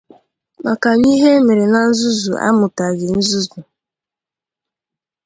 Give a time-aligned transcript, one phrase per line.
[0.65, 3.59] maka na ihe e mere na nzuzu amụtaghị nzuzu